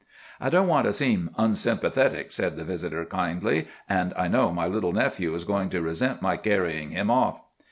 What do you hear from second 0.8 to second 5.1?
to seem unsympathetic," said the visitor kindly, "and I know my little